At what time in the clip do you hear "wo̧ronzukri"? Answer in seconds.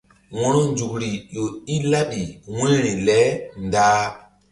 0.37-1.11